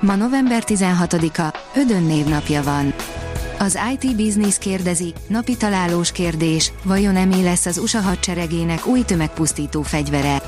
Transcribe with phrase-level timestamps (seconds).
[0.00, 2.94] Ma november 16-a, Ödön névnapja van.
[3.58, 9.82] Az IT Business kérdezi, napi találós kérdés, vajon emé lesz az USA hadseregének új tömegpusztító
[9.82, 10.42] fegyvere?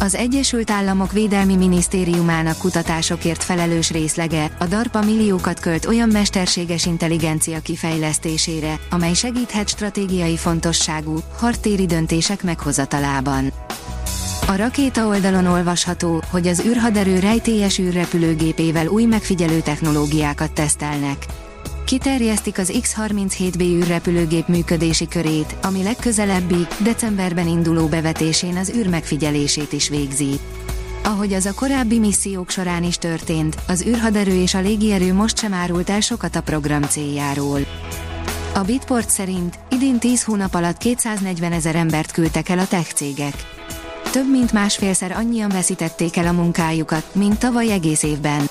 [0.00, 7.60] Az Egyesült Államok Védelmi Minisztériumának kutatásokért felelős részlege, a DARPA milliókat költ olyan mesterséges intelligencia
[7.60, 13.52] kifejlesztésére, amely segíthet stratégiai fontosságú, hartéri döntések meghozatalában.
[14.48, 21.26] A rakéta oldalon olvasható, hogy az űrhaderő rejtélyes űrrepülőgépével új megfigyelő technológiákat tesztelnek.
[21.84, 29.88] Kiterjesztik az X-37B űrrepülőgép működési körét, ami legközelebbi, decemberben induló bevetésén az űr megfigyelését is
[29.88, 30.40] végzi.
[31.04, 35.52] Ahogy az a korábbi missziók során is történt, az űrhaderő és a légierő most sem
[35.52, 37.60] árult el sokat a program céljáról.
[38.54, 43.34] A Bitport szerint idén 10 hónap alatt 240 ezer embert küldtek el a tech cégek
[44.16, 48.48] több mint másfélszer annyian veszítették el a munkájukat, mint tavaly egész évben.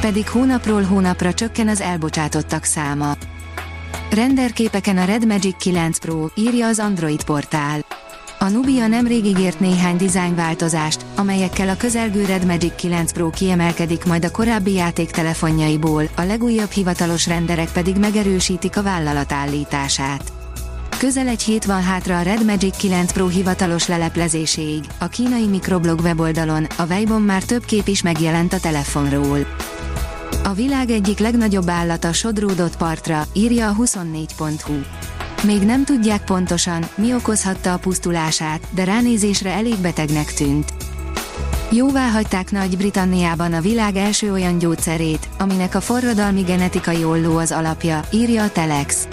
[0.00, 3.12] Pedig hónapról hónapra csökken az elbocsátottak száma.
[4.10, 7.84] Renderképeken a Red Magic 9 Pro, írja az Android portál.
[8.38, 14.24] A Nubia nemrég ígért néhány dizájnváltozást, amelyekkel a közelgő Red Magic 9 Pro kiemelkedik majd
[14.24, 20.39] a korábbi játéktelefonjaiból, a legújabb hivatalos renderek pedig megerősítik a vállalat állítását.
[21.00, 26.00] Közel egy hét van hátra a Red Magic 9 Pro hivatalos leleplezéséig, a kínai mikroblog
[26.00, 29.38] weboldalon, a Weibo már több kép is megjelent a telefonról.
[30.44, 34.74] A világ egyik legnagyobb állata sodródott partra, írja a 24.hu.
[35.46, 40.72] Még nem tudják pontosan, mi okozhatta a pusztulását, de ránézésre elég betegnek tűnt.
[41.70, 48.00] Jóvá hagyták Nagy-Britanniában a világ első olyan gyógyszerét, aminek a forradalmi genetikai olló az alapja,
[48.12, 49.08] írja a Telex.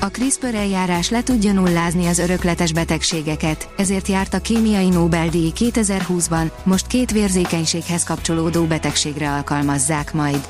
[0.00, 6.50] A CRISPR eljárás le tudja nullázni az örökletes betegségeket, ezért járt a kémiai Nobel-díj 2020-ban,
[6.62, 10.48] most két vérzékenységhez kapcsolódó betegségre alkalmazzák majd.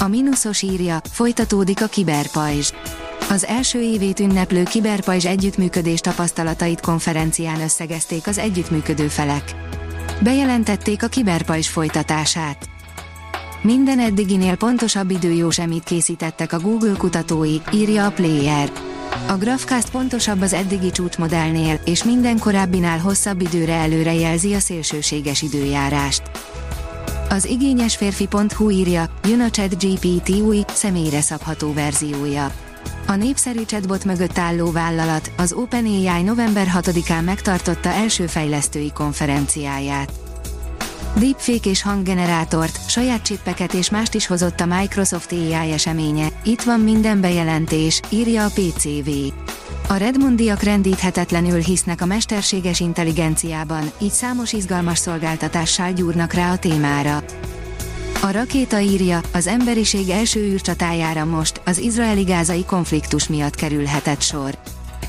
[0.00, 2.72] A mínuszos írja, folytatódik a kiberpajzs.
[3.30, 9.54] Az első évét ünneplő kiberpajzs együttműködés tapasztalatait konferencián összegezték az együttműködő felek.
[10.22, 12.68] Bejelentették a kiberpajzs folytatását.
[13.62, 18.72] Minden eddiginél pontosabb időjósemit készítettek a Google kutatói, írja a Player.
[19.28, 26.22] A Graphcast pontosabb az eddigi csúcsmodellnél, és minden korábbinál hosszabb időre előrejelzi a szélsőséges időjárást.
[27.28, 32.52] Az igényes férfi.hu írja, jön a chat GPT új, személyre szabható verziója.
[33.06, 40.21] A népszerű chatbot mögött álló vállalat, az OpenAI november 6-án megtartotta első fejlesztői konferenciáját.
[41.18, 46.28] Deepfake és hanggenerátort, saját csippeket és mást is hozott a Microsoft AI eseménye.
[46.44, 49.10] Itt van minden bejelentés, írja a PCV.
[49.88, 57.22] A Redmondiak rendíthetetlenül hisznek a mesterséges intelligenciában, így számos izgalmas szolgáltatással gyúrnak rá a témára.
[58.22, 64.58] A rakéta írja, az emberiség első űrcsatájára most, az izraeli-gázai konfliktus miatt kerülhetett sor.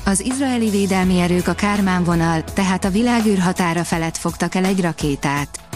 [0.04, 4.80] Az izraeli védelmi erők a Kármán vonal, tehát a világűr határa felett fogtak el egy
[4.80, 5.73] rakétát.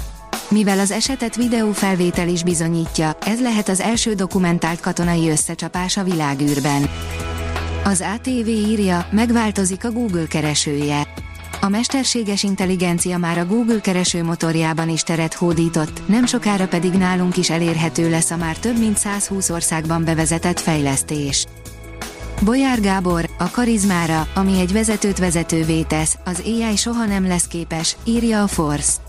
[0.51, 6.91] Mivel az esetet videófelvétel is bizonyítja, ez lehet az első dokumentált katonai összecsapás a világűrben.
[7.85, 11.07] Az ATV írja, megváltozik a Google keresője.
[11.61, 17.37] A mesterséges intelligencia már a Google kereső motorjában is teret hódított, nem sokára pedig nálunk
[17.37, 21.47] is elérhető lesz a már több mint 120 országban bevezetett fejlesztés.
[22.45, 27.97] Bolyár Gábor, a karizmára, ami egy vezetőt vezetővé tesz, az AI soha nem lesz képes,
[28.05, 29.08] írja a Force.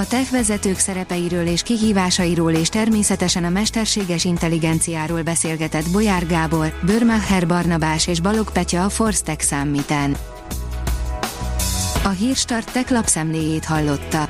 [0.00, 7.46] A tech vezetők szerepeiről és kihívásairól és természetesen a mesterséges intelligenciáról beszélgetett Bolyár Gábor, Börmacher
[7.46, 10.16] Barnabás és Balog Petya a Force Tech Summiten.
[12.04, 14.28] A Hírstart tech lapszemléjét hallotta.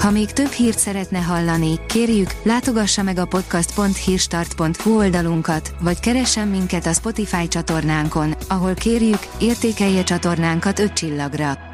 [0.00, 6.86] Ha még több hírt szeretne hallani, kérjük, látogassa meg a podcast.hírstart.hu oldalunkat, vagy keressen minket
[6.86, 11.73] a Spotify csatornánkon, ahol kérjük, értékelje csatornánkat 5 csillagra.